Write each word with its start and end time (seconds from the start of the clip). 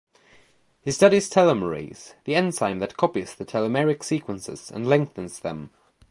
He 0.81 0.89
studies 0.89 1.29
telomerase, 1.29 2.15
the 2.25 2.33
enzyme 2.33 2.79
that 2.79 2.97
copies 2.97 3.35
the 3.35 3.45
telomeric 3.45 4.03
sequences 4.03 4.71
and 4.71 4.87
lengthens 4.87 5.39
them. 5.41 5.69